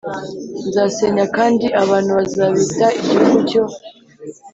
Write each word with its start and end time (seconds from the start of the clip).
nzasenya 0.67 1.23
kandi 1.37 1.65
abantu 1.81 2.11
bazabita 2.17 2.85
Igihugu 3.01 3.37
cyo 3.49 3.63